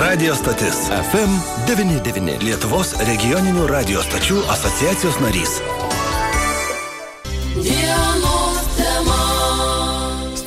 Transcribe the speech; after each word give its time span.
Radio 0.00 0.32
stotis 0.34 0.86
FM99. 0.96 2.38
Lietuvos 2.40 2.94
regioninių 3.04 3.66
radio 3.68 4.00
stočių 4.00 4.40
asociacijos 4.54 5.20
narys. 5.20 5.58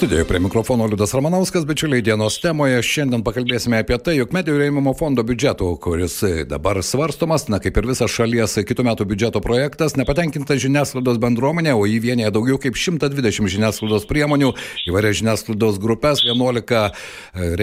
Studijoje 0.03 0.25
prie 0.27 0.39
mikrofono 0.39 0.85
Liudas 0.85 1.13
Ramanauskas, 1.13 1.65
bičiuliai 1.65 2.03
dienos 2.03 2.35
temoje. 2.43 2.81
Šiandien 2.83 3.21
pakalbėsime 3.23 3.77
apie 3.79 3.95
tai, 4.03 4.17
jog 4.17 4.33
medijų 4.35 4.57
rėmimo 4.59 4.91
fondo 4.99 5.23
biudžeto, 5.23 5.69
kuris 5.79 6.17
dabar 6.49 6.81
svarstomas, 6.83 7.45
na 7.47 7.61
kaip 7.63 7.77
ir 7.79 7.87
visas 7.87 8.11
šalies 8.11 8.57
kitų 8.67 8.83
metų 8.83 9.07
biudžeto 9.07 9.39
projektas, 9.39 9.95
nepatenkinta 9.95 10.57
žiniasklaidos 10.59 11.21
bendruomenė, 11.23 11.71
o 11.79 11.85
jį 11.87 12.01
vienyje 12.03 12.33
daugiau 12.35 12.59
kaip 12.59 12.75
120 12.75 13.47
žiniasklaidos 13.53 14.03
priemonių, 14.09 14.49
įvairias 14.91 15.21
žiniasklaidos 15.21 15.79
grupės, 15.79 16.25
11 16.27 16.75
e, 16.75 16.83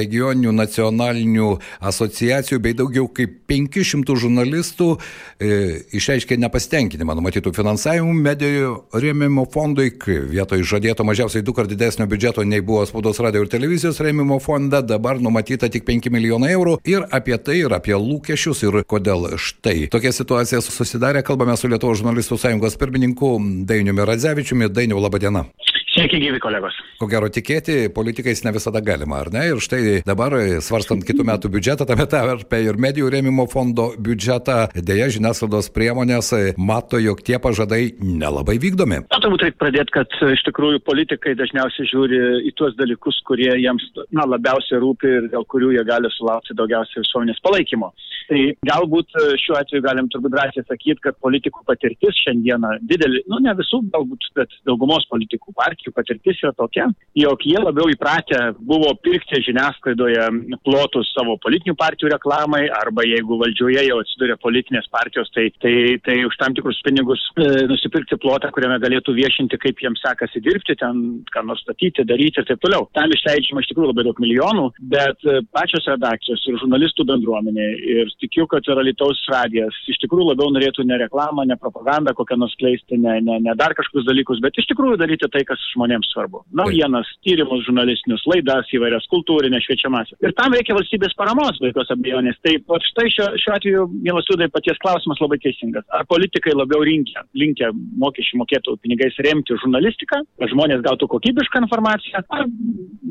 regioninių 0.00 0.57
nacionalinių 0.62 1.50
asociacijų 1.93 2.62
bei 2.65 2.79
daugiau 2.80 3.04
kaip 3.20 3.37
500 3.52 4.16
žurnalistų 4.24 4.88
e, 4.96 5.60
išreiškė 5.93 6.41
nepasitenkinimą 6.41 7.20
numatytų 7.20 7.52
finansavimų 7.60 8.16
medijų 8.30 8.73
rėmimo 8.96 9.45
fondui, 9.52 9.93
vietoj 10.09 10.65
žadėto 10.73 11.04
mažiausiai 11.04 11.45
du 11.45 11.52
kart 11.52 11.68
didesnio 11.68 12.09
biudžeto 12.09 12.30
biudžeto 12.30 12.45
nei 12.45 12.61
buvo 12.61 12.87
spaudos 12.87 13.19
radio 13.19 13.43
ir 13.43 13.48
televizijos 13.51 14.01
rėmimo 14.01 14.38
fondą, 14.41 14.83
dabar 14.83 15.21
numatyta 15.21 15.69
tik 15.69 15.84
5 15.84 16.11
milijonai 16.11 16.52
eurų 16.55 16.79
ir 16.87 17.07
apie 17.11 17.37
tai 17.38 17.59
ir 17.65 17.73
apie 17.75 17.95
lūkesčius 17.95 18.62
ir 18.65 18.84
kodėl 18.87 19.37
štai. 19.37 19.88
Tokia 19.91 20.12
situacija 20.12 20.61
susidarė, 20.62 21.23
kalbame 21.23 21.57
su 21.57 21.69
Lietuvos 21.69 22.01
žurnalistų 22.01 22.38
sąjungos 22.38 22.79
pirmininku 22.79 23.38
Dainiumi 23.66 24.07
Radzevičiumi. 24.07 24.71
Dainiu, 24.71 25.01
laba 25.01 25.19
diena. 25.19 25.45
Sveiki, 25.91 26.21
gyvi 26.23 26.39
kolegos. 26.39 26.77
Ko 27.01 27.09
gero 27.11 27.27
tikėti 27.35 27.89
politikais 27.91 28.45
ne 28.47 28.53
visada 28.55 28.79
galima, 28.79 29.17
ar 29.25 29.30
ne? 29.35 29.41
Ir 29.51 29.59
štai 29.59 30.05
dabar, 30.07 30.37
svarstant 30.63 31.03
kitų 31.03 31.25
metų 31.27 31.51
biudžetą, 31.51 31.83
tame 31.89 32.05
tarpe 32.07 32.61
ir 32.63 32.77
medijų 32.79 33.09
rėmimo 33.11 33.49
fondo 33.51 33.89
biudžetą, 33.99 34.59
dėja 34.87 35.09
žiniasklaidos 35.16 35.73
priemonės 35.74 36.30
mato, 36.63 37.01
jog 37.02 37.24
tie 37.27 37.41
pažadai 37.43 37.97
nelabai 37.99 38.60
vykdomi. 38.63 39.01
Na, 39.10 39.19
turbūt 39.24 39.43
reikia 39.43 39.59
pradėti, 39.65 39.95
kad 39.97 40.15
iš 40.29 40.45
tikrųjų 40.47 40.79
politikai 40.87 41.35
dažniausiai 41.41 41.91
žiūri 41.91 42.23
į 42.47 42.54
tuos 42.60 42.79
dalykus, 42.79 43.19
kurie 43.27 43.51
jiems 43.59 43.88
na, 44.15 44.29
labiausiai 44.30 44.79
rūpi 44.85 45.10
ir 45.10 45.29
dėl 45.35 45.49
kurių 45.51 45.73
jie 45.75 45.85
gali 45.91 46.13
sulaukti 46.15 46.54
daugiausiai 46.54 47.02
visuomenės 47.02 47.43
palaikymo. 47.43 47.91
Tai 48.30 48.41
galbūt 48.63 49.19
šiuo 49.43 49.59
atveju 49.59 49.82
galim 49.82 50.07
turbūt 50.13 50.37
drąsiai 50.37 50.63
sakyti, 50.69 51.01
kad 51.02 51.19
politikų 51.19 51.66
patirtis 51.66 52.23
šiandieną 52.23 52.77
didelį, 52.87 53.25
nu 53.32 53.43
ne 53.43 53.57
visų 53.59 53.82
galbūt, 53.91 54.30
bet 54.38 54.54
daugumos 54.69 55.09
politikų 55.10 55.51
partijų 55.59 55.79
partijų 55.80 55.95
patirtis 55.95 56.40
yra 56.42 56.52
tokia, 56.56 56.88
jog 57.14 57.40
jie 57.45 57.59
labiau 57.59 57.88
įpratę 57.90 58.54
buvo 58.60 58.92
pirkti 59.02 59.40
žiniasklaidoje 59.46 60.28
plotus 60.64 61.12
savo 61.14 61.36
politinių 61.40 61.74
partijų 61.76 62.12
reklamai, 62.12 62.68
arba 62.70 63.02
jeigu 63.04 63.38
valdžioje 63.40 63.86
jau 63.88 64.00
atsiduria 64.00 64.36
politinės 64.41 64.88
partijos, 64.91 65.31
tai, 65.34 65.50
tai, 65.60 65.98
tai 66.04 66.25
už 66.26 66.36
tam 66.41 66.54
tikrus 66.54 66.81
pinigus 66.84 67.20
e, 67.36 67.66
nusipirkti 67.70 68.19
plotą, 68.20 68.50
kuriame 68.53 68.78
galėtų 68.82 69.14
viešinti, 69.16 69.58
kaip 69.60 69.81
jiems 69.81 70.00
sekasi 70.04 70.42
dirbti, 70.44 70.76
ten 70.81 71.22
ką 71.32 71.44
nors 71.47 71.62
statyti, 71.64 72.04
daryti 72.04 72.41
ir 72.41 72.48
taip 72.48 72.60
toliau. 72.62 72.88
Tam 72.97 73.10
išleidžiama 73.10 73.62
iš 73.62 73.70
tikrųjų 73.72 73.92
labai 73.92 74.06
daug 74.08 74.20
milijonų, 74.22 74.66
bet 74.92 75.26
e, 75.26 75.41
pačios 75.54 75.88
redakcijos 75.91 76.44
ir 76.48 76.60
žurnalistų 76.62 77.06
bendruomenė 77.08 77.70
ir 77.97 78.12
tikiu, 78.20 78.47
kad 78.50 78.66
ir 78.69 78.81
Alitaus 78.81 79.20
radijas 79.31 79.76
iš 79.91 80.00
tikrųjų 80.04 80.31
labiau 80.32 80.50
norėtų 80.54 80.86
ne 80.88 81.00
reklamą, 81.00 81.47
ne 81.48 81.56
propagandą 81.60 82.14
kokią 82.16 82.38
nors 82.41 82.56
kleisti, 82.60 82.98
ne, 83.00 83.19
ne, 83.25 83.41
ne 83.44 83.56
dar 83.58 83.75
kažkokius 83.78 84.08
dalykus, 84.08 84.42
bet 84.44 84.58
iš 84.60 84.69
tikrųjų 84.70 84.98
daryti 85.00 85.28
tai, 85.32 85.44
kas 85.48 85.62
žmonėms 85.75 86.10
svarbu. 86.12 86.43
Naujienas, 86.56 87.09
tyrimus, 87.26 87.65
žurnalistinius, 87.66 88.25
laidas, 88.31 88.69
įvairias 88.75 89.06
kultūrinės, 89.12 89.65
šviečiamas. 89.66 90.12
Ir 90.25 90.34
tam 90.38 90.54
reikia 90.56 90.76
valstybės 90.76 91.16
paramos, 91.19 91.60
jokios 91.62 91.93
abejonės. 91.94 92.38
Tai 92.44 92.56
štai 92.91 93.06
šiuo, 93.15 93.28
šiuo 93.41 93.56
atveju, 93.56 93.87
mielas 94.06 94.28
liūdai, 94.31 94.50
paties 94.54 94.81
klausimas 94.82 95.21
labai 95.22 95.41
teisingas. 95.43 95.87
Ar 95.97 96.06
politikai 96.10 96.54
labiau 96.56 96.84
rinkia, 96.87 97.25
linkia 97.38 97.71
mokesčių 97.75 98.41
mokėtų 98.42 98.76
pinigais 98.84 99.19
remti 99.26 99.56
žurnalistiką, 99.62 100.22
kad 100.41 100.53
žmonės 100.54 100.84
gautų 100.86 101.10
kokybišką 101.14 101.64
informaciją, 101.64 102.25
ar 102.37 102.47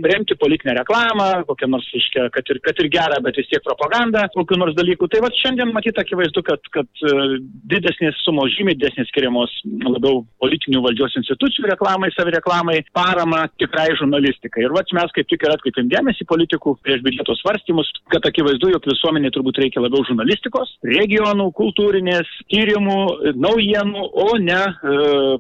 remti 0.09 0.38
politinę 0.40 0.76
reklamą, 0.80 1.30
kokią 1.50 1.70
nors, 1.72 1.88
iškia, 1.96 2.30
kad, 2.36 2.47
ir, 2.52 2.59
kad 2.66 2.80
ir 2.81 2.90
gerą, 2.94 3.20
bet 3.26 3.40
vis 3.40 3.50
tiek 3.52 3.64
propagandą, 3.66 4.26
kokiu 4.36 4.59
nors 4.59 4.76
dalyku. 4.78 5.09
Tai 5.12 5.24
va 5.26 5.31
šiandien 5.36 5.74
matyti 5.76 6.02
akivaizdu, 6.02 6.44
kad, 6.47 6.70
kad 6.76 7.03
e, 7.03 7.40
didesnės 7.72 8.20
sumos, 8.26 8.52
žymiai 8.56 8.78
didesnės 8.78 9.09
skiriamos 9.12 9.53
labiau 9.86 10.24
politinių 10.44 10.84
valdžios 10.86 11.18
institucijų 11.22 11.70
reklamai, 11.72 12.12
savireklamai, 12.16 12.49
parama 12.96 13.46
tikrai 13.62 13.88
žurnalistikai. 14.00 14.66
Ir 14.66 14.76
va 14.76 14.84
mes 14.98 15.14
kaip 15.16 15.30
tik 15.30 15.46
ir 15.46 15.54
atkreipėm 15.54 15.90
dėmesį 15.92 16.28
politikų 16.30 16.76
prieš 16.86 17.04
biudžeto 17.06 17.36
svarstymus, 17.40 17.90
kad 18.14 18.26
akivaizdu, 18.30 18.72
jog 18.74 18.88
visuomenė 18.90 19.32
turbūt 19.36 19.62
reikia 19.64 19.84
labiau 19.84 20.06
žurnalistikos, 20.08 20.76
regionų, 20.88 21.50
kultūrinės, 21.58 22.32
tyrimų, 22.54 23.00
naujienų, 23.40 24.06
o 24.26 24.28
ne 24.42 24.59
e, 24.59 24.98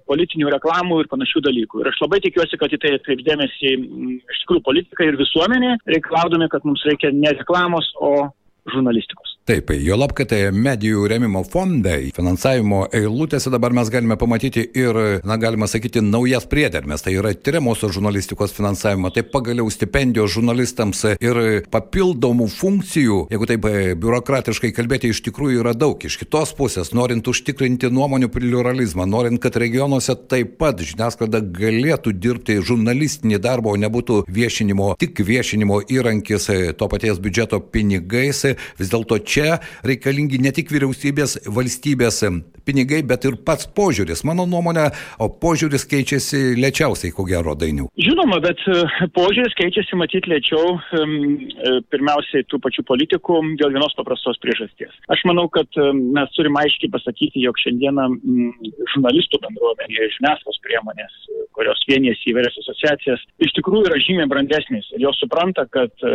politinių 0.09 0.53
reklamų 0.55 1.01
ir 1.03 1.11
panašių 1.11 1.43
dalykų. 1.49 1.83
Ir 1.83 1.91
aš 1.91 2.01
labai 2.05 2.21
tikiuosi, 2.25 2.59
kad 2.61 2.75
į 2.75 2.81
tai 2.83 2.95
atkreips 2.97 3.27
dėmesį 3.27 3.73
iš 4.19 4.43
tikrųjų 4.43 4.65
politikai 4.69 5.09
ir 5.11 5.19
visuomenė, 5.19 5.75
reikalaudami, 5.95 6.49
kad 6.51 6.67
mums 6.67 6.85
reikia 6.89 7.13
ne 7.15 7.33
reklamos, 7.37 7.91
o 7.99 8.13
žurnalistikos. 8.69 9.28
Taip, 9.49 9.71
jo 9.81 9.95
lab, 9.97 10.11
kad 10.13 10.29
tai 10.29 10.51
medijų 10.53 11.07
remimo 11.09 11.39
fondai, 11.41 12.11
finansavimo 12.13 12.83
eilutėse 12.93 13.49
dabar 13.49 13.73
mes 13.73 13.87
galime 13.89 14.13
pamatyti 14.21 14.61
ir, 14.77 14.97
na, 15.25 15.39
galima 15.41 15.65
sakyti, 15.65 16.03
naujas 16.05 16.43
priedermės. 16.45 17.01
Tai 17.01 17.15
yra 17.17 17.31
tyriamosios 17.33 17.95
žurnalistikos 17.95 18.53
finansavimo, 18.53 19.09
tai 19.09 19.23
pagaliau 19.25 19.65
stipendijos 19.73 20.35
žurnalistams 20.35 21.01
ir 21.15 21.39
papildomų 21.73 22.45
funkcijų, 22.53 23.17
jeigu 23.33 23.47
taip 23.49 23.65
e, 23.65 23.73
biurokratiškai 23.97 24.69
kalbėti, 24.77 25.09
iš 25.09 25.23
tikrųjų 25.25 25.63
yra 25.63 25.73
daug. 25.73 25.97
Iš 25.97 26.19
kitos 26.21 26.53
pusės, 26.53 26.93
norint 26.93 27.25
užtikrinti 27.33 27.89
nuomonių 27.89 28.29
pluralizmą, 28.29 29.09
norint, 29.09 29.41
kad 29.41 29.57
regionuose 29.57 30.13
taip 30.29 30.59
pat 30.61 30.85
žiniasklaida 30.85 31.41
galėtų 31.57 32.13
dirbti 32.13 32.59
žurnalistinį 32.69 33.41
darbą, 33.49 33.73
o 33.73 33.81
nebūtų 33.81 34.21
viešinimo, 34.29 34.93
tik 35.01 35.25
viešinimo 35.25 35.81
įrankis 35.89 36.47
e, 36.53 36.61
to 36.77 36.91
paties 36.93 37.17
biudžeto 37.17 37.63
pinigais, 37.73 38.45
vis 38.77 38.93
dėlto 38.93 39.17
čia 39.25 39.38
čia 39.39 39.57
reikalingi 39.87 40.39
ne 40.43 40.51
tik 40.55 40.71
vyriausybės, 40.73 41.39
valstybės 41.47 42.23
pinigai, 42.67 43.01
bet 43.07 43.25
ir 43.25 43.37
pats 43.45 43.67
požiūris. 43.77 44.23
Mano 44.27 44.45
nuomonė, 44.49 44.89
o 45.23 45.29
požiūris 45.41 45.87
keičiasi 45.89 46.57
lėčiausiai, 46.59 47.13
ko 47.15 47.25
gero, 47.29 47.55
dainių. 47.57 47.87
Žinoma, 48.05 48.41
bet 48.43 48.61
e, 48.69 48.83
požiūris 49.15 49.55
keičiasi 49.57 49.97
matyti 49.99 50.29
lėčiau, 50.33 50.75
e, 50.77 51.79
pirmiausiai 51.93 52.45
tų 52.51 52.61
pačių 52.65 52.85
politikų 52.89 53.39
dėl 53.61 53.73
vienos 53.75 53.95
paprastos 53.97 54.37
priežasties. 54.43 54.93
Aš 55.13 55.25
manau, 55.29 55.47
kad 55.53 55.79
mes 55.79 56.35
turime 56.37 56.61
aiškiai 56.63 56.91
pasakyti, 56.93 57.45
jog 57.45 57.57
šiandieną 57.63 58.09
žurnalistų 58.93 59.41
bendruomenė, 59.45 60.11
žiniasklaidos 60.17 60.61
priemonės, 60.65 61.17
kurios 61.57 61.81
vienėsi 61.89 62.31
įvairias 62.31 62.55
asociacijas, 62.61 63.23
iš 63.43 63.51
tikrųjų 63.57 63.89
yra 63.89 63.99
žymiai 64.03 64.29
brandesnės 64.31 64.87
jos 65.01 65.17
supranta, 65.21 65.65
kad 65.73 65.91
e, 66.05 66.13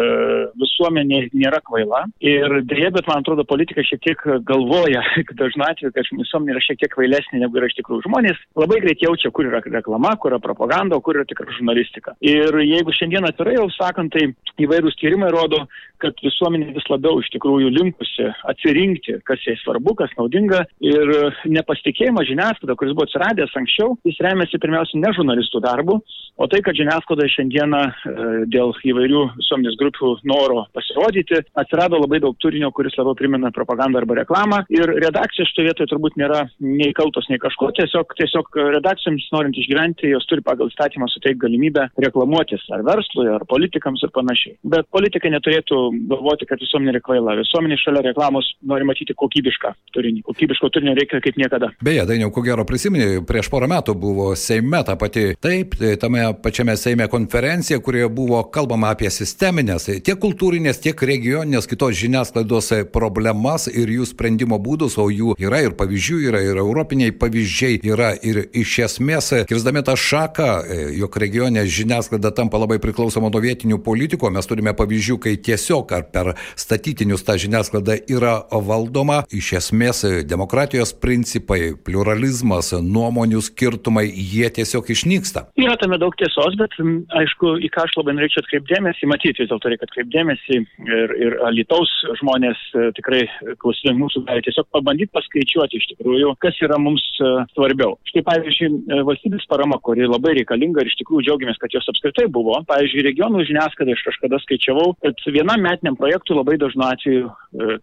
visuomenė 0.61 1.21
nėra 1.35 1.61
kvaila 1.67 2.05
ir 2.25 2.61
dėja, 2.69 2.91
bet 2.95 3.09
man 3.11 3.14
atrodo, 3.23 3.45
politikai 3.49 3.85
šiek 3.87 4.03
tiek 4.05 4.25
galvoja, 4.49 5.03
dažnu 5.41 5.67
atveju, 5.67 5.93
kad 5.95 6.11
visuomenė 6.19 6.55
yra 6.55 6.63
šiek 6.65 6.81
tiek 6.83 6.93
kvailesnė 6.95 7.43
negu 7.43 7.61
yra 7.61 7.71
iš 7.71 7.79
tikrųjų. 7.79 8.05
Žmonės 8.09 8.41
labai 8.59 8.81
greit 8.85 9.05
jaučia, 9.05 9.33
kur 9.35 9.49
yra 9.49 9.63
reklama, 9.65 10.15
kur 10.21 10.35
yra 10.35 10.43
propaganda, 10.43 11.01
kur 11.05 11.19
yra 11.21 11.27
tikra 11.29 11.49
žurnalistika. 11.57 12.17
Ir 12.25 12.59
jeigu 12.65 12.95
šiandien 12.97 13.27
atvirai 13.29 13.57
jau 13.59 13.69
sakant, 13.77 14.15
tai 14.15 14.31
įvairūs 14.65 14.99
tyrimai 15.01 15.31
rodo, 15.35 15.65
kad 16.03 16.19
visuomenė 16.25 16.75
vis 16.77 16.87
labiau 16.93 17.21
iš 17.23 17.31
tikrųjų 17.35 17.71
linkusi 17.73 18.29
atsirinkti, 18.51 19.19
kas 19.29 19.43
jai 19.47 19.57
svarbu, 19.63 19.95
kas 19.99 20.13
naudinga. 20.19 20.65
Ir 20.85 21.15
nepasitikėjimas 21.49 22.29
žiniasklaida, 22.29 22.77
kuris 22.79 22.97
buvo 22.97 23.07
atsiradęs 23.09 23.55
anksčiau, 23.61 23.97
jis 24.09 24.21
remiasi 24.25 24.61
pirmiausia 24.61 25.01
ne 25.01 25.13
žurnalistų 25.17 25.63
darbu, 25.65 26.01
o 26.37 26.49
tai, 26.51 26.61
kad 26.67 26.77
žiniasklaida 26.77 27.27
šiandieną 27.31 27.81
e, 27.85 28.15
dėl 28.51 28.73
įvairių 28.91 29.23
visuomenės 29.39 29.77
grupių 29.81 30.11
noro 30.29 30.65
pasirodyti, 30.75 31.41
atsirado 31.61 32.01
labai 32.01 32.21
daug 32.25 32.37
turinio, 32.43 32.71
kuris 32.75 32.97
labiau 32.99 33.17
primena 33.19 33.53
propagandą 33.55 34.01
arba 34.03 34.19
reklamą. 34.21 34.63
Ir 34.73 34.91
redakcija 35.05 35.47
šitoje 35.49 35.71
vietoje 35.71 35.91
turbūt 35.93 36.19
nėra 36.21 36.45
nei 36.65 36.93
kaltos, 36.97 37.29
nei 37.31 37.41
kažko. 37.43 37.71
Tiesiog, 37.79 38.17
tiesiog 38.19 38.59
redakcijoms 38.79 39.29
norint 39.35 39.59
išgyventi, 39.61 40.11
jos 40.13 40.27
turi 40.31 40.45
pagal 40.47 40.73
statymą 40.75 41.09
suteikti 41.13 41.45
galimybę 41.45 41.87
reklamuotis 42.05 42.67
ar 42.75 42.85
verslui, 42.87 43.29
ar 43.31 43.47
politikams 43.51 44.03
ir 44.05 44.13
panašiai. 44.15 44.57
Bet 44.75 44.91
politikai 44.95 45.33
neturėtų 45.35 45.81
galvoti, 46.11 46.49
kad 46.51 46.63
visuomenė 46.63 46.97
yra 46.97 47.05
kvaila. 47.05 47.39
Visuomenė 47.43 47.79
šalia 47.83 48.05
reklamos 48.09 48.51
nori 48.67 48.89
matyti 48.89 49.17
kokybišką 49.19 49.75
turinį. 49.95 50.25
Kokybiško 50.27 50.73
turinio 50.75 50.97
reikia 50.99 51.23
kaip 51.25 51.39
niekada. 51.41 51.71
Beje, 51.85 52.07
Dainiau, 52.11 52.33
ko 52.35 52.43
gero 52.45 52.67
prisimeni, 52.69 53.23
prieš 53.27 53.49
porą 53.53 53.71
metų 53.71 53.95
buvo 53.99 54.33
Seime 54.39 54.83
ta 54.87 54.99
pati. 55.01 55.31
Taip, 55.41 55.79
tai 55.81 55.95
tame 56.01 56.24
tame 56.25 56.43
pačiame 56.43 56.77
Seime 56.77 57.07
konferencija, 57.09 57.79
kurioje 57.81 58.09
buvo 58.09 58.43
kalbama 58.43 58.91
apie 58.95 59.11
sisteminės, 59.11 59.87
tiek 60.05 60.19
kultūrinės, 60.21 60.81
tiek 60.81 61.03
regioninės 61.03 61.67
kitos 61.69 61.97
žiniasklaidos 61.99 62.71
problemas 62.93 63.67
ir 63.69 63.89
jų 63.89 64.07
sprendimo 64.09 64.59
būdus, 64.59 64.97
o 64.99 65.09
jų 65.11 65.35
yra 65.39 65.61
ir 65.65 65.75
pavyzdžių, 65.77 66.19
yra 66.29 66.41
ir 66.45 66.61
europiniai 66.61 67.13
pavyzdžiai, 67.13 67.81
yra 67.85 68.15
ir 68.23 68.45
iš 68.53 68.79
esmės, 68.87 69.33
kirzdami 69.49 69.83
tą 69.85 69.97
šaką, 69.97 70.49
jog 70.97 71.17
regioninė 71.21 71.67
žiniasklaida 71.67 72.33
tampa 72.35 72.61
labai 72.61 72.79
priklausoma 72.83 73.31
nuo 73.33 73.43
vietinių 73.45 73.81
politikų, 73.85 74.31
mes 74.33 74.49
turime 74.49 74.75
pavyzdžių, 74.77 75.19
kai 75.21 75.37
tiesiog 75.37 75.93
ar 75.93 76.09
per 76.15 76.35
statytinius 76.57 77.27
ta 77.27 77.37
žiniasklaida 77.41 77.99
yra 78.09 78.39
valdoma, 78.51 79.25
iš 79.35 79.53
esmės 79.61 80.05
demokratijos 80.25 80.95
principai, 80.95 81.75
pluralizmas, 81.75 82.73
nuomonių 82.81 83.43
skirtumai, 83.45 84.07
jie 84.09 84.49
tiesiog 84.61 84.89
išnyksta. 84.95 85.49
Yra 85.61 85.77
tame 85.81 85.99
daug 86.01 86.14
tiesos, 86.21 86.57
bet 86.61 86.75
aišku, 87.21 87.57
į 87.65 87.71
ką 87.75 87.85
aš 87.87 87.97
labai 87.99 88.15
norėčiau 88.17 88.43
atkreipdėmėsi, 88.45 89.09
matyti 89.11 89.43
vis 89.43 89.51
dėlto 89.51 89.71
reikia 89.73 89.89
atkreipdėmėsi 89.89 90.61
ir, 90.61 91.15
ir 91.21 91.37
Lietuvos 91.55 91.91
žmonės 92.21 92.61
e, 92.75 92.89
tikrai 92.97 93.23
klausydami 93.63 94.03
mūsų 94.03 94.25
gali 94.29 94.45
tiesiog 94.47 94.69
pabandyti 94.75 95.13
paskaičiuoti 95.15 95.79
iš 95.81 95.89
tikrųjų, 95.93 96.35
kas 96.43 96.59
yra 96.65 96.79
mums 96.81 97.05
e, 97.19 97.31
svarbiau. 97.55 97.97
Štai 98.11 98.25
pavyzdžiui, 98.29 98.71
e, 98.71 99.01
valstybės 99.11 99.47
parama, 99.51 99.79
kuri 99.85 100.09
labai 100.09 100.35
reikalinga 100.41 100.83
ir 100.83 100.91
iš 100.91 100.99
tikrųjų 101.03 101.27
džiaugiamės, 101.29 101.61
kad 101.63 101.75
jos 101.77 101.89
apskritai 101.93 102.27
buvo. 102.33 102.59
Pavyzdžiui, 102.71 103.07
regionų 103.09 103.47
žiniasklaida 103.51 103.97
aš 103.97 104.07
kažkada 104.09 104.41
skaičiavau, 104.45 104.95
kad 105.05 105.27
vienam 105.35 105.63
metiniam 105.65 105.99
projektui 106.01 106.39
labai 106.39 106.59
dažnu 106.61 106.87
atveju, 106.89 107.33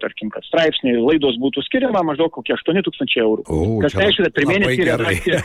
tarkim, 0.02 0.32
kad 0.34 0.44
straipsniai, 0.48 1.00
laidos 1.00 1.38
būtų 1.42 1.64
skiriama 1.66 2.04
maždaug 2.06 2.32
kokie 2.36 2.56
8 2.58 2.82
tūkstančiai 2.88 3.24
eurų. 3.24 3.46
O, 3.48 3.62
kas 3.84 3.96
reiškia, 4.00 4.28
kad 4.28 4.36
per 4.36 4.48
mėnesį 4.50 4.88
redakcija. 4.90 5.40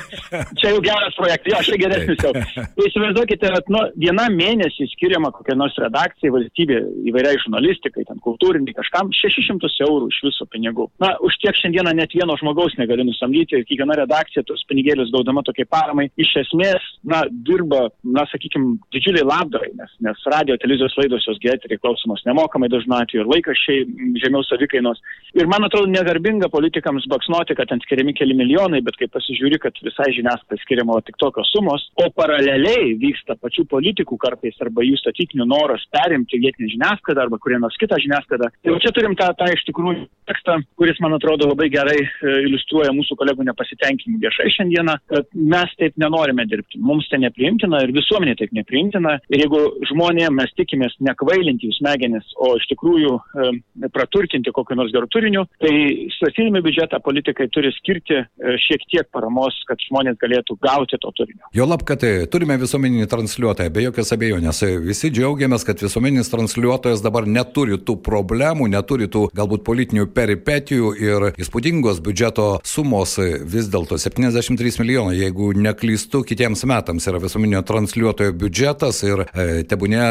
Čia 0.59 0.73
jau 0.73 0.83
geras 0.85 1.19
projektas, 1.19 1.53
jo, 1.53 1.61
aš 1.61 1.71
tai 1.73 1.79
geresnis 1.83 2.25
jau. 2.25 2.33
Tai 2.77 2.85
įsivaizduokite, 2.91 3.49
kad 3.55 3.71
nu, 3.73 3.81
vienam 3.97 4.35
mėnesį 4.37 4.85
skiriama 4.91 5.31
kokia 5.33 5.55
nors 5.57 5.73
redakcija 5.81 6.29
valstybė 6.35 6.77
įvairiai 7.09 7.39
žurnalistikai, 7.41 8.03
ten 8.05 8.19
kultūriniai 8.21 8.75
kažkam 8.77 9.09
600 9.17 9.71
eurų 9.87 10.11
iš 10.13 10.19
viso 10.27 10.45
pinigų. 10.53 10.85
Na, 11.01 11.15
už 11.25 11.39
tiek 11.41 11.57
šiandieną 11.57 11.95
net 11.97 12.13
vieno 12.13 12.37
žmogaus 12.37 12.77
negali 12.77 13.07
nusamdyti 13.09 13.57
ir 13.57 13.65
kiekviena 13.65 13.97
redakcija 14.03 14.45
tos 14.45 14.61
pinigėlius 14.69 15.09
gaudama 15.15 15.41
tokiai 15.47 15.65
paramai 15.73 16.11
iš 16.21 16.35
esmės, 16.43 16.91
na, 17.09 17.23
dirba, 17.49 17.87
na, 18.05 18.27
sakykime, 18.29 18.77
didžiuliai 18.93 19.25
labdarai, 19.25 19.73
nes, 19.81 19.97
nes 20.05 20.29
radio 20.35 20.59
televizijos 20.61 20.99
laidos 21.01 21.25
jos 21.31 21.41
gėti 21.41 21.81
klausomos 21.81 22.27
nemokamai 22.29 22.69
dažnu 22.69 22.99
atveju 22.99 23.25
ir 23.25 23.33
laikraščiai 23.33 23.89
žemiau 24.21 24.45
savikainos. 24.51 25.01
Ir 25.33 25.49
man 25.49 25.65
atrodo 25.65 25.89
negarbinga 25.95 26.53
politikams 26.53 27.09
baksnuoti, 27.09 27.57
kad 27.57 27.73
ten 27.73 27.81
skiriami 27.89 28.13
keli 28.21 28.37
milijonai, 28.37 28.85
bet 28.85 29.01
kai 29.01 29.09
pasižiūri, 29.17 29.65
kad 29.65 29.81
visai 29.81 30.13
žiniasklaidai 30.21 30.61
skiriama 30.67 31.01
tik 31.09 31.17
tokios 31.25 31.49
sumos, 31.57 31.89
o 32.05 32.13
paraleliai 32.13 32.66
vyksta 33.01 33.37
pačių 33.41 33.67
politikų 33.71 34.19
kartais 34.21 34.57
arba 34.65 34.85
jų 34.87 34.99
statytinių 35.01 35.47
noras 35.49 35.85
perimti 35.95 36.41
vietinį 36.43 36.73
žiniasklaidą 36.75 37.27
arba 37.27 37.39
kurią 37.43 37.61
nors 37.63 37.77
kitą 37.81 37.99
žiniasklaidą. 38.03 38.51
Tai 38.65 38.77
čia 38.85 38.93
turim 38.97 39.17
tą, 39.19 39.31
tą 39.39 39.49
iš 39.53 39.65
tikrųjų 39.69 40.07
tekstą, 40.31 40.59
kuris, 40.81 41.01
man 41.05 41.17
atrodo, 41.17 41.49
labai 41.53 41.69
gerai 41.73 41.99
e, 42.03 42.35
iliustruoja 42.49 42.95
mūsų 42.97 43.19
kolegų 43.21 43.47
nepasitenkinimą 43.51 44.23
viešai 44.25 44.49
šiandieną, 44.57 44.97
kad 45.13 45.29
mes 45.55 45.75
taip 45.81 45.99
nenorime 46.03 46.47
dirbti. 46.51 46.81
Mums 46.83 47.09
tai 47.11 47.21
nepriimtina 47.23 47.83
ir 47.85 47.95
visuomenė 47.97 48.37
taip 48.41 48.55
nepriimtina. 48.57 49.17
Ir 49.31 49.45
jeigu 49.45 49.63
žmonė 49.93 50.31
mes 50.35 50.53
tikimės 50.59 50.97
nekvailinti 51.07 51.71
jų 51.71 51.79
smegenis, 51.79 52.27
o 52.43 52.55
iš 52.59 52.69
tikrųjų 52.73 53.15
e, 53.17 53.91
praturtinti 53.95 54.55
kokiu 54.57 54.79
nors 54.79 54.95
geru 54.95 55.11
turiniu, 55.13 55.47
tai 55.63 55.75
statydami 56.17 56.65
biudžetą 56.67 57.03
politikai 57.05 57.49
turi 57.55 57.71
skirti 57.79 58.25
E, 58.37 58.57
šiek 58.61 58.85
tiek 58.91 59.09
paramos, 59.15 59.57
kad 59.69 59.81
žmonės 59.89 60.19
galėtų 60.21 60.59
gauti 60.63 60.99
to 61.01 61.11
turinio. 61.17 61.49
Jo 61.57 61.67
lab, 61.69 61.83
kad 61.89 62.03
e, 62.05 62.27
turime 62.57 62.65
visuomeninį 62.65 63.07
transliuotoją, 63.11 63.71
be 63.71 63.83
jokios 63.85 64.13
abejonės. 64.15 64.63
E, 64.65 64.79
visi 64.81 65.11
džiaugiamės, 65.13 65.65
kad 65.67 65.81
visuomeninis 65.83 66.31
transliuotojas 66.33 67.03
dabar 67.05 67.27
neturi 67.27 67.77
tų 67.79 67.99
problemų, 68.03 68.69
neturi 68.73 69.09
tų 69.09 69.29
galbūt 69.37 69.65
politinių 69.67 70.07
peripetijų 70.15 70.93
ir 70.97 71.27
įspūdingos 71.37 72.01
biudžeto 72.05 72.61
sumos 72.65 73.17
vis 73.19 73.69
dėlto 73.69 73.99
73 73.99 74.81
milijonai, 74.81 75.17
jeigu 75.19 75.53
neklystu, 75.57 76.23
kitiems 76.27 76.65
metams 76.69 77.07
yra 77.07 77.21
visuomeninio 77.21 77.63
transliuotojo 77.67 78.33
biudžetas 78.41 79.03
ir 79.05 79.27
e, 79.27 79.65
tebūne 79.69 80.03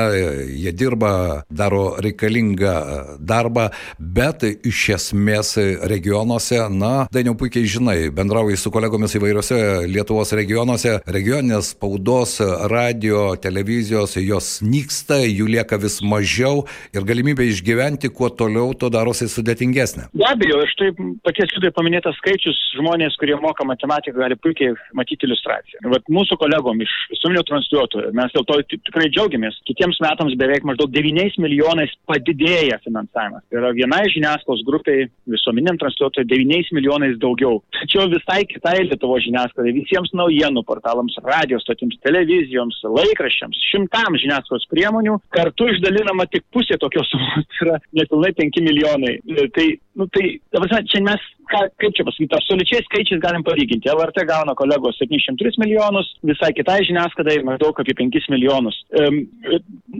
jie 0.53 0.75
dirba, 0.75 1.43
daro 1.49 1.95
reikalingą 2.03 2.75
darbą, 3.19 3.69
bet 3.97 4.45
iš 4.45 4.83
esmės 4.99 5.55
regionuose, 5.89 6.61
na, 6.69 7.07
dainiau 7.13 7.37
puikiai 7.39 7.65
žinai, 7.69 7.97
bendrauji 8.13 8.59
su 8.59 8.73
kolegomis 8.73 9.17
įvairiose 9.17 9.61
Lietuvos 9.89 10.33
regionuose, 10.37 10.99
regioninės 11.09 11.73
spaudos, 11.73 12.34
radio, 12.71 13.35
televizijos, 13.41 14.15
jos 14.21 14.49
nyksta, 14.65 15.21
jų 15.23 15.47
lieka 15.55 15.79
vis 15.81 15.99
mažiau 16.05 16.65
ir 16.95 17.05
galimybė 17.07 17.47
išgyventi 17.51 18.11
kuo 18.13 18.29
toliau, 18.29 18.73
to 18.77 18.89
darosi 18.93 19.27
sudėtingesnė. 19.31 20.09
Be 20.15 20.27
abejo, 20.29 20.61
aš 20.65 20.75
taip 20.79 21.01
paties 21.27 21.53
liūdai 21.55 21.71
paminėtas 21.75 22.17
skaičius, 22.21 22.59
žmonės, 22.79 23.17
kurie 23.21 23.37
moka 23.41 23.65
matematiką, 23.67 24.17
gali 24.19 24.37
puikiai 24.39 24.75
matyti 24.97 25.27
iliustraciją. 25.27 25.83
Vat 25.93 26.07
mūsų 26.11 26.37
kolegom 26.41 26.81
iš 26.83 26.93
visuomenio 27.13 27.43
transliuotojų, 27.49 28.11
mes 28.17 28.35
dėl 28.35 28.47
to 28.49 28.59
tikrai 28.75 29.09
džiaugiamės. 29.11 29.59
Kitiems 29.69 29.99
metams 30.03 30.35
beveik 30.39 30.65
maždaug 30.67 30.91
9 30.93 31.39
milijonais 31.43 31.93
padidėja 32.09 32.79
finansavimas. 32.85 33.45
Tai 33.49 33.61
yra 33.61 33.73
vienai 33.75 34.03
žiniasklaidos 34.13 34.65
grupiai 34.67 35.07
visuomeniniam 35.31 35.79
transliuotojui 35.81 36.27
9 36.31 36.73
milijonais 36.77 37.17
daugiau. 37.21 37.61
Tačiau 37.79 38.09
visai 38.11 38.43
kitai 38.49 38.77
Lietuvo 38.85 39.17
žiniasklaidai, 39.23 39.75
visiems 39.79 40.13
naujienų 40.17 40.65
portalams, 40.67 41.17
radijos 41.25 41.65
stotims, 41.65 41.97
televizijoms, 42.15 42.81
laikraščiams, 42.87 43.61
šimtams 43.71 44.23
žiniasklaidos 44.23 44.67
priemonių, 44.71 45.19
kartu 45.35 45.69
išdalinama 45.73 46.27
tik 46.31 46.45
pusė 46.55 46.79
tokios 46.81 47.09
sumos, 47.11 47.47
tai 47.51 47.61
yra 47.67 47.79
nepilnai 48.01 48.33
5 48.39 48.61
milijonai. 48.65 49.15
Tai, 49.55 49.67
nu, 49.99 50.07
tai, 50.13 50.27
ta 50.51 50.63
prasme, 50.63 50.83
čia 50.91 51.03
mes 51.05 51.31
ką, 51.51 51.61
kaip 51.81 51.95
čia 51.97 52.05
pasakyti, 52.07 52.37
absoliučiais 52.37 52.87
skaičiais 52.89 53.21
galim 53.23 53.43
palyginti. 53.45 53.91
LRT 53.91 54.25
gauna 54.29 54.55
kolegos 54.57 54.97
703 55.01 55.61
milijonus, 55.63 56.11
visai 56.25 56.51
kitai 56.57 56.81
žiniasklaidai 56.87 57.39
maždaug 57.47 57.79
apie 57.81 57.95
5 57.97 58.29
milijonus. 58.33 58.77
Um, 58.99 59.21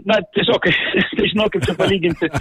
na, 0.08 0.20
tiesiog, 0.36 0.68
tai 1.16 1.30
žinau, 1.32 1.48
kaip 1.52 1.66
čia 1.68 1.76
palyginti. 1.78 2.30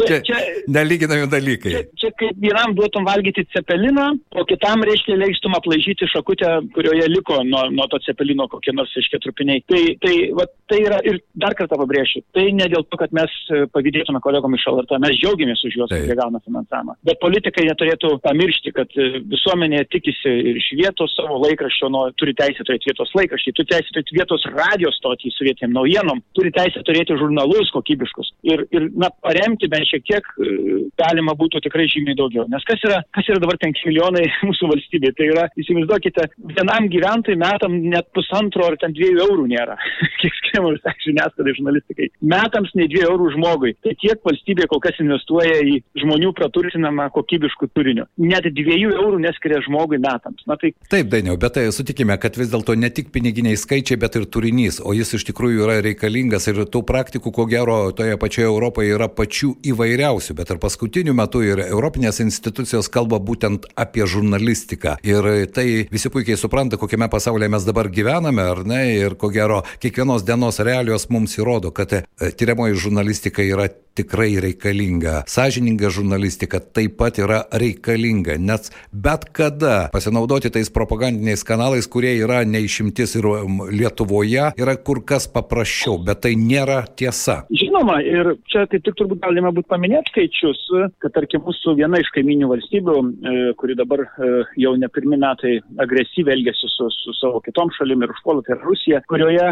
Čia, 0.00 0.20
čia 0.24 0.36
nelyginami 0.70 1.26
dalykai. 1.28 1.70
Čia, 1.72 1.80
čia 1.98 2.10
kaip 2.18 2.36
vienam 2.40 2.72
duotum 2.78 3.04
valgyti 3.04 3.42
cepeliną, 3.52 4.06
o 4.38 4.44
kitam, 4.48 4.84
reiškia, 4.86 5.16
leistum 5.18 5.56
aplaižyti 5.58 6.06
šakutę, 6.08 6.50
kurioje 6.76 7.08
liko 7.10 7.40
nuo, 7.46 7.64
nuo 7.74 7.86
to 7.90 7.98
cepelino 8.04 8.46
kokie 8.52 8.74
nors, 8.76 8.92
reiškia, 8.96 9.20
trupiniai. 9.24 9.64
Tai, 9.68 9.80
tai, 10.04 10.14
va, 10.36 10.46
tai 10.70 10.78
yra, 10.84 11.00
ir 11.10 11.20
dar 11.42 11.56
kartą 11.58 11.78
pabrėšiu, 11.80 12.22
tai 12.36 12.46
ne 12.56 12.68
dėl 12.70 12.86
to, 12.86 13.00
kad 13.00 13.12
mes 13.16 13.34
e, 13.50 13.64
pavydėtume 13.74 14.22
kolegom 14.24 14.54
iš 14.56 14.68
LRT, 14.72 15.00
mes 15.02 15.18
džiaugiamės 15.18 15.64
už 15.66 15.78
juos, 15.80 15.92
kad 15.92 16.06
jie 16.06 16.18
gauna 16.18 16.42
finansavimą. 16.46 16.96
Bet 17.06 17.20
politikai 17.22 17.66
neturėtų 17.68 18.14
pamiršti, 18.24 18.72
kad 18.76 18.92
e, 18.98 19.20
visuomenė 19.30 19.84
tikisi 19.92 20.32
ir 20.50 20.58
iš 20.60 20.68
vietos 20.78 21.14
savo 21.16 21.38
laikraščio, 21.44 21.90
nu, 21.92 22.02
turi 22.20 22.34
teisę 22.38 22.64
turėti 22.66 22.90
vietos 22.90 23.12
laikraštį, 23.16 23.54
turi 23.56 23.70
teisę 23.72 23.94
turėti 23.94 24.16
vietos 24.18 24.46
radio 24.54 24.92
stotį 24.94 25.32
su 25.34 25.46
vietiniam 25.46 25.76
naujienom, 25.78 26.22
turi 26.36 26.52
teisę 26.54 26.82
turėti 26.86 27.16
žurnalus 27.20 27.72
kokybiškus. 27.74 28.32
Ir, 28.50 28.64
ir 28.74 28.88
na, 29.00 29.10
paremti 29.24 29.70
bent 29.72 29.88
šiek 29.90 30.06
tiek 30.08 30.30
e, 30.38 30.56
galima 31.00 31.36
būtų 31.38 31.62
tikrai 31.66 31.88
žymiai 31.92 32.18
daugiau. 32.18 32.46
Nes 32.52 32.64
kas 32.68 32.82
yra, 32.86 33.00
kas 33.16 33.30
yra 33.30 33.42
dabar 33.42 33.58
5 33.62 33.84
milijonai 33.88 34.26
mūsų 34.48 34.70
valstybė? 34.74 35.14
Tai 35.18 35.30
yra, 35.34 35.46
įsivaizduokite, 35.60 36.28
vienam 36.56 36.88
gyventojui 36.92 37.38
metam 37.40 37.78
net 37.92 38.10
pusantro 38.16 38.68
ar 38.68 38.78
ten 38.80 38.94
dviejų 38.96 39.24
eurų 39.26 39.48
nėra. 39.50 39.78
Kiek 40.22 40.36
skiriama 40.40 40.74
visai 40.76 40.96
žiniasklaidai 41.06 41.56
žurnalistikai. 41.58 42.10
Metams 42.34 42.74
nei 42.78 42.90
dviejų 42.90 43.10
eurų 43.14 43.32
žmogui. 43.36 43.74
Tai 43.84 43.96
tiek 44.02 44.20
valstybė 44.26 44.68
kol 44.70 44.82
kas 44.84 44.98
investuoja 45.02 45.60
į 45.64 45.80
žmonių 46.02 46.32
praturtinamą 46.36 47.10
kokybiškų 47.14 47.70
turinių 47.74 48.06
net 48.18 48.46
dviejų 48.54 48.92
eurų 48.96 49.20
neskiria 49.22 49.60
žmogui 49.64 50.00
metams. 50.02 50.42
Na, 50.48 50.56
tai... 50.60 50.72
Taip, 50.92 51.10
Dainiau, 51.12 51.36
bet 51.40 51.56
tai 51.56 51.66
sutikime, 51.74 52.16
kad 52.20 52.36
vis 52.38 52.50
dėlto 52.52 52.74
ne 52.78 52.90
tik 52.92 53.10
piniginiai 53.14 53.58
skaičiai, 53.58 53.98
bet 54.00 54.18
ir 54.18 54.26
turinys, 54.30 54.80
o 54.82 54.94
jis 54.96 55.14
iš 55.18 55.26
tikrųjų 55.30 55.64
yra 55.66 55.78
reikalingas 55.84 56.48
ir 56.50 56.62
tų 56.70 56.82
praktikų, 56.88 57.32
ko 57.36 57.46
gero, 57.50 57.78
toje 57.96 58.18
pačioje 58.20 58.48
Europoje 58.50 58.94
yra 58.96 59.08
pačių 59.12 59.52
įvairiausių, 59.72 60.36
bet 60.38 60.54
ir 60.54 60.62
paskutiniu 60.62 61.14
metu 61.16 61.42
ir 61.46 61.64
Europinės 61.66 62.20
institucijos 62.24 62.90
kalba 62.92 63.20
būtent 63.22 63.68
apie 63.78 64.06
žurnalistiką. 64.10 64.98
Ir 65.06 65.30
tai 65.54 65.66
visi 65.90 66.12
puikiai 66.12 66.38
supranta, 66.40 66.80
kokiame 66.80 67.10
pasaulyje 67.12 67.52
mes 67.52 67.68
dabar 67.68 67.90
gyvename, 67.92 68.46
ar 68.54 68.64
ne, 68.68 68.82
ir 69.00 69.16
ko 69.20 69.32
gero, 69.34 69.62
kiekvienos 69.82 70.26
dienos 70.28 70.60
realijos 70.62 71.08
mums 71.10 71.38
įrodo, 71.38 71.72
kad 71.74 71.94
e, 71.96 72.04
tyriamoji 72.36 72.78
žurnalistika 72.86 73.44
yra 73.46 73.68
tikrai 73.98 74.38
reikalinga. 74.42 75.24
Sažininga 75.30 75.90
žurnalistika 75.92 76.60
taip 76.60 76.96
pat 77.00 77.18
yra 77.22 77.42
reikalinga, 77.52 78.36
nes 78.38 78.70
bet 78.92 79.26
kada 79.36 79.88
pasinaudoti 79.92 80.52
tais 80.54 80.70
propagandiniais 80.72 81.44
kanalais, 81.46 81.88
kurie 81.90 82.12
yra 82.22 82.42
neišimtis 82.46 83.16
ir 83.18 83.28
um, 83.30 83.64
Lietuvoje, 83.70 84.50
yra 84.60 84.76
kur 84.76 85.02
kas 85.06 85.26
paprasčiau, 85.30 85.98
bet 86.06 86.22
tai 86.24 86.34
nėra 86.38 86.82
tiesa. 86.96 87.40
Žinoma, 87.50 88.00
ir 88.06 88.34
čia 88.50 88.66
kaip 88.70 88.84
tik 88.86 88.98
turbūt 88.98 89.22
galima 89.24 89.52
būtų 89.54 89.70
paminėti 89.72 90.14
skaičius, 90.14 90.62
kad 91.02 91.14
tarkim 91.16 91.44
mūsų 91.46 91.76
viena 91.80 92.00
iš 92.00 92.10
kaiminių 92.14 92.50
valstybių, 92.50 92.96
e, 93.00 93.36
kuri 93.60 93.76
dabar 93.78 94.04
e, 94.06 94.30
jau 94.64 94.74
ne 94.80 94.88
pirmi 94.92 95.18
metai 95.20 95.56
agresyviai 95.82 96.36
elgesi 96.38 96.70
su, 96.72 96.88
su 96.94 97.14
savo 97.18 97.40
kitom 97.44 97.72
šalim 97.76 98.04
ir 98.04 98.14
užpuola, 98.14 98.44
tai 98.46 98.56
yra 98.56 98.68
Rusija, 98.68 99.02
kurioje 99.10 99.48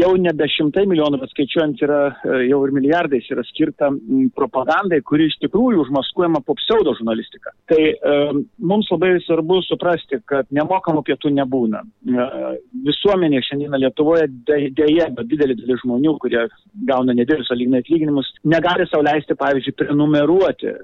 jau 0.00 0.12
nebe 0.20 0.48
šimtai 0.50 0.86
milijonų, 0.90 1.20
bet 1.22 1.34
skaičiuojant 1.34 1.84
yra 1.86 2.00
e, 2.10 2.40
jau 2.50 2.60
ir 2.66 2.74
milijardais 2.76 3.28
yra 3.32 3.44
skirta 3.74 3.90
propagandai, 4.34 5.00
kuri 5.02 5.26
iš 5.28 5.36
tikrųjų 5.42 5.84
užmaskuojama 5.84 6.40
po 6.46 6.54
pseudo 6.54 6.94
žurnalistiką. 6.98 7.50
Tai 7.68 7.82
um, 7.92 8.44
mums 8.58 8.88
labai 8.90 9.18
svarbu 9.24 9.60
suprasti, 9.66 10.20
kad 10.26 10.46
nemokamų 10.50 11.02
pietų 11.04 11.32
nebūna. 11.34 11.82
Visuomenė 12.84 13.42
šiandieną 13.42 13.80
Lietuvoje 13.82 14.28
dėja, 14.46 15.10
bet 15.14 15.28
didelį 15.30 15.58
dalis 15.60 15.82
žmonių, 15.82 16.16
kurie 16.22 16.46
gauna 16.88 17.14
nedėlius 17.14 17.50
lyginai 17.54 17.82
atlyginimus, 17.82 18.30
negali 18.44 18.86
sauliaisti, 18.90 19.36
pavyzdžiui, 19.38 19.76
prenumeruoti 19.78 20.74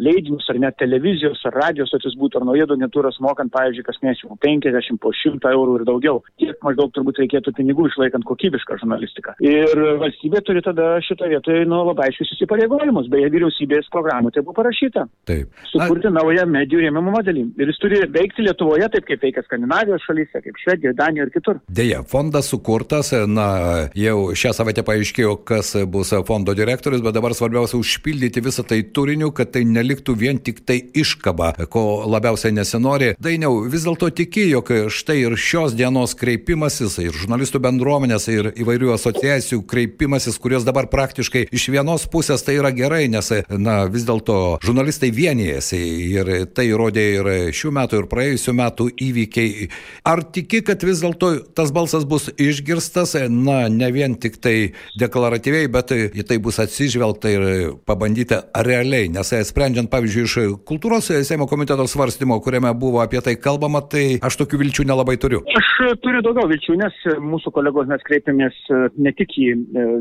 leidinius 0.00 0.48
ar 0.50 0.58
net 0.60 0.76
televizijos 0.80 1.42
ar 1.46 1.56
radijos 1.56 1.90
stotis 1.90 2.16
būtų 2.18 2.40
ar 2.40 2.46
naujienų 2.48 2.76
agentūros 2.76 3.20
mokant, 3.24 3.52
pavyzdžiui, 3.54 3.84
kas 3.86 4.00
mėnesį 4.02 4.30
po 4.30 4.38
50, 4.42 5.00
po 5.02 5.12
100 5.14 5.52
eurų 5.52 5.80
ir 5.80 5.86
daugiau. 5.88 6.22
Tiek 6.40 6.56
maždaug 6.64 6.92
turbūt 6.96 7.20
reikėtų 7.22 7.54
pinigų 7.56 7.88
išlaikant 7.90 8.26
kokybišką 8.28 8.80
žurnalistiką. 8.82 9.36
Ir 9.44 9.82
valstybė 10.02 10.42
turi 10.46 10.64
tada 10.64 10.96
šitoje 11.06 11.36
vietoje 11.36 11.66
nu, 11.68 11.82
labai 11.90 12.08
aiškius 12.26 12.42
įsipareigojimus. 12.42 13.08
Beje, 13.10 13.30
vyriausybės 13.32 13.88
programų 13.92 14.32
tai 14.34 14.42
buvo 14.42 14.56
parašyta. 14.58 15.06
Taip. 15.28 15.50
Sukurti 15.70 16.10
Na... 16.10 16.20
naują 16.20 16.46
medijų 16.50 16.82
rėmimo 16.84 17.14
modelį. 17.14 17.46
Ir 17.60 17.70
jis 17.70 17.80
turi 17.82 18.00
veikti 18.12 18.44
Lietuvoje 18.46 18.88
taip, 18.92 19.06
kaip 19.08 19.22
veikia 19.22 19.44
Skandinavijos 19.46 20.04
šalyse, 20.06 20.42
kaip 20.44 20.60
Švedijoje, 20.62 20.94
Danijoje 20.98 21.26
ir 21.28 21.32
kitur. 21.34 21.60
Deja, 21.68 22.02
fondas 22.06 22.50
sukurtas, 22.50 23.12
na, 23.30 23.48
jau 23.96 24.32
šią 24.36 24.52
savaitę 24.56 24.84
paaiškėjo, 24.86 25.36
kas 25.46 25.74
bus 25.90 26.12
fondo 26.26 26.54
direktorius, 26.56 27.02
bet 27.04 27.16
dabar 27.16 27.34
svarbiausia 27.36 27.78
užpildyti 27.80 28.42
visą 28.44 28.66
tai 28.66 28.82
turiniu, 28.96 29.32
kad 29.36 29.52
tai 29.54 29.64
neliktų 29.68 30.16
vien 30.18 30.40
tik 30.42 30.62
tai 30.66 30.80
iškaba, 30.96 31.52
ko 31.72 32.04
labiausiai 32.10 32.54
nesinori. 32.56 33.14
Dainiau, 33.22 33.62
vis 33.70 33.86
dėlto 33.86 34.10
tiki, 34.14 34.48
jog 34.52 34.70
štai 34.92 35.18
ir 35.24 35.36
šios 35.40 35.76
dienos 35.78 36.16
kreipimasis, 36.18 36.98
ir 37.02 37.16
žurnalistų 37.16 37.62
bendruomenės, 37.64 38.28
ir 38.32 38.50
įvairių 38.56 38.94
asociacijų 38.96 39.62
kreipimasis, 39.68 40.38
kurios 40.42 40.66
dabar 40.66 40.88
praktiškai 40.92 41.46
iš 41.54 41.68
vienos 41.74 42.06
pusės 42.06 42.15
tai 42.46 42.56
yra 42.60 42.70
gerai, 42.74 43.06
nes, 43.12 43.28
na, 43.50 43.76
vis 43.92 44.06
dėlto 44.08 44.58
žurnalistai 44.64 45.10
vienijasi 45.14 45.80
ir 46.12 46.30
tai 46.56 46.68
įrodė 46.70 47.04
ir 47.16 47.30
šių 47.56 47.72
metų, 47.76 48.00
ir 48.00 48.08
praėjusių 48.10 48.54
metų 48.56 48.88
įvykiai. 49.06 49.68
Ar 50.08 50.22
tiki, 50.32 50.62
kad 50.66 50.82
vis 50.86 51.02
dėlto 51.04 51.32
tas 51.56 51.72
balsas 51.74 52.06
bus 52.08 52.28
išgirstas, 52.32 53.16
na, 53.30 53.66
ne 53.72 53.90
vien 53.92 54.16
tik 54.20 54.38
tai 54.42 54.72
deklaratyviai, 54.98 55.68
bet 55.72 55.92
į 55.92 56.26
tai 56.28 56.38
bus 56.42 56.60
atsižvelgta 56.62 57.32
ir 57.32 57.46
pabandyta 57.88 58.44
realiai, 58.66 59.10
nes 59.12 59.34
sprendžiant, 59.50 59.90
pavyzdžiui, 59.92 60.26
iš 60.26 60.62
kultūros 60.68 61.12
Seimo 61.26 61.46
komiteto 61.50 61.86
svarstymo, 61.90 62.38
kuriame 62.42 62.72
buvo 62.76 63.00
apie 63.02 63.20
tai 63.24 63.36
kalbama, 63.40 63.82
tai 63.82 64.18
aš 64.24 64.40
tokių 64.42 64.60
vilčių 64.64 64.86
nelabai 64.88 65.16
turiu. 65.20 65.42
Aš 65.58 65.98
turiu 66.02 66.22
daugiau 66.24 66.48
vilčių, 66.50 66.76
nes 66.80 66.98
mūsų 67.22 67.52
kolegos 67.54 67.88
mes 67.90 68.02
kreipiamės 68.06 68.58
ne 68.96 69.12
tik 69.16 69.34
į 69.38 69.48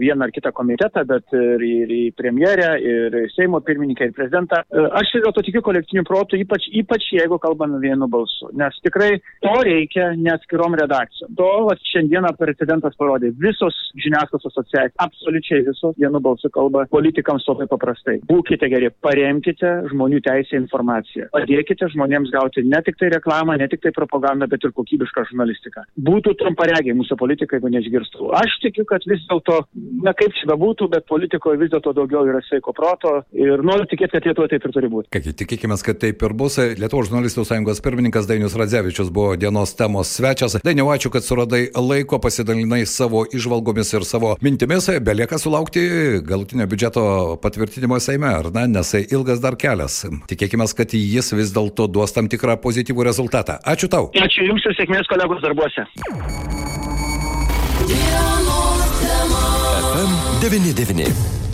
vieną 0.01 0.27
ar 0.27 0.34
kitą 0.36 0.51
komitetą, 0.55 1.05
bet 1.10 1.36
ir, 1.36 1.65
ir 1.65 2.04
į 2.09 2.13
premjerę, 2.17 2.69
ir 2.81 3.17
Seimo 3.35 3.62
pirmininką, 3.65 4.09
ir 4.09 4.15
prezidentą. 4.15 4.62
Aš 5.00 5.13
vis 5.15 5.25
dėlto 5.25 5.43
tikiu 5.45 5.63
kolektyviniu 5.65 6.05
protu, 6.07 6.39
ypač, 6.39 6.67
ypač 6.81 7.07
jeigu 7.15 7.39
kalbame 7.41 7.79
vienu 7.83 8.07
balsu, 8.12 8.50
nes 8.57 8.77
tikrai 8.85 9.15
to 9.43 9.55
reikia 9.67 10.12
neatskirom 10.19 10.77
redakcijom. 10.79 11.33
To 11.39 11.50
vat, 11.69 11.81
šiandieną 11.91 12.33
prezidentas 12.39 12.95
parodė. 13.00 13.31
Visos 13.41 13.75
žiniasklaidos 14.00 14.51
asociacijos, 14.51 14.95
absoliučiai 15.05 15.65
visos 15.67 15.95
vienu 16.00 16.21
balsu 16.24 16.51
kalba 16.53 16.85
politikams 16.91 17.47
labai 17.50 17.67
paprastai. 17.71 18.19
Būkite 18.29 18.69
geri, 18.71 18.91
paremkite 19.05 19.71
žmonių 19.91 20.21
teisę 20.25 20.59
informaciją. 20.59 21.29
Padėkite 21.35 21.89
žmonėms 21.93 22.33
gauti 22.35 22.65
ne 22.65 22.81
tik 22.85 23.00
tai 23.01 23.12
reklamą, 23.15 23.57
ne 23.59 23.69
tik 23.71 23.83
tai 23.85 23.93
propagandą, 23.95 24.50
bet 24.51 24.65
ir 24.65 24.75
kokybišką 24.75 25.27
žurnalistiką. 25.31 25.85
Būtų 26.09 26.35
trumparegiai 26.41 26.97
mūsų 26.97 27.17
politikai, 27.19 27.59
jeigu 27.59 27.71
neišgirstų. 27.74 28.29
Aš 28.41 28.59
tikiu, 28.63 28.85
kad 28.89 29.05
vis 29.09 29.24
dėlto, 29.29 29.62
na 30.05 30.13
kaip 30.17 30.35
čia 30.38 30.50
bebūtų, 30.51 30.89
bet 30.93 31.07
politikoje 31.09 31.62
vis 31.62 31.71
dėlto 31.74 31.94
daugiau 31.95 32.25
yra 32.29 32.41
sveiko 32.45 32.73
proto 32.75 33.13
ir 33.35 33.63
noriu 33.65 33.87
tikėti, 33.89 34.17
kad 34.17 34.27
Lietuvoje 34.27 34.53
taip 34.53 34.67
ir 34.67 34.73
turi 34.75 34.89
būti. 34.91 35.09
Kągi, 35.15 35.33
tikėkime, 35.41 35.77
kad 35.85 35.99
taip 36.01 36.23
ir 36.25 36.35
bus. 36.37 36.57
Lietuvos 36.79 37.09
žurnalistų 37.09 37.45
sąjungos 37.47 37.81
pirmininkas 37.85 38.29
Dainius 38.29 38.57
Radzevičius 38.59 39.11
buvo 39.15 39.35
dienos 39.39 39.75
temos 39.79 40.11
svečias. 40.15 40.57
Dainiau, 40.65 40.89
ačiū, 40.93 41.11
kad 41.13 41.25
suradai 41.25 41.67
laiko, 41.75 42.19
pasidalinai 42.23 42.83
savo 42.89 43.25
išvalgomis 43.25 43.93
ir 43.95 44.07
savo 44.07 44.35
mintimis. 44.45 44.89
Belieka 45.05 45.39
sulaukti 45.41 45.85
galutinio 46.25 46.67
biudžeto 46.71 47.05
patvirtinimo 47.43 47.99
Seime, 48.03 48.31
ar 48.41 48.51
ne? 48.55 48.67
Nes 48.75 48.93
ilgas 49.05 49.41
dar 49.43 49.57
kelias. 49.59 50.03
Tikėkime, 50.29 50.67
kad 50.77 50.93
jis 50.95 51.31
vis 51.37 51.53
dėlto 51.55 51.87
duos 51.91 52.15
tam 52.15 52.29
tikrą 52.31 52.57
pozityvų 52.63 53.07
rezultatą. 53.09 53.59
Ačiū 53.63 53.91
tau. 53.91 54.11
Ačiū 54.15 54.47
Jums 54.49 54.65
ir 54.67 54.77
sėkmės 54.79 55.09
kolegos 55.11 55.41
darbuose. 55.45 55.85
FM 59.95 60.11
99. 60.41 61.44